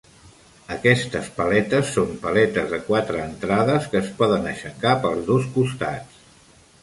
[0.75, 6.19] Aquestes paletes són paletes de quatre entrades, que es poden aixecar pels dos costats.